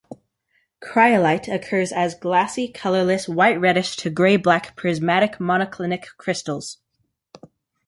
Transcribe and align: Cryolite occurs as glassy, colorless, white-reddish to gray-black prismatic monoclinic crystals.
Cryolite 0.81 1.47
occurs 1.47 1.91
as 1.91 2.15
glassy, 2.15 2.67
colorless, 2.67 3.29
white-reddish 3.29 3.97
to 3.97 4.09
gray-black 4.09 4.75
prismatic 4.75 5.37
monoclinic 5.37 6.05
crystals. 6.17 6.79